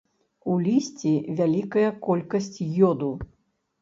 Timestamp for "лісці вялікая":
0.67-1.85